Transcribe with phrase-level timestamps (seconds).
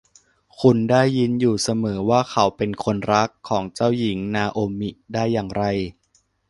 [0.59, 5.63] คุณได้ยินอยู่เสมอว่าเขาเป็นคนรักของเจ้าหญิงนาโอมิได้อย่างไร